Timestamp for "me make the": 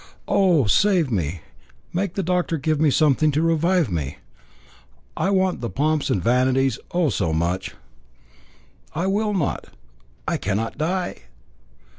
1.11-2.23